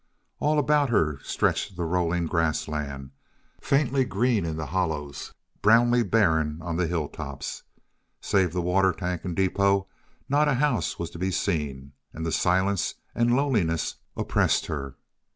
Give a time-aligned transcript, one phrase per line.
[0.39, 3.11] All about her stretched the rolling grass land,
[3.61, 7.61] faintly green in the hollows, brownly barren on the hilltops.
[8.19, 9.87] Save the water tank and depot,
[10.27, 14.95] not a house was to be seen, and the silence and loneliness oppressed her.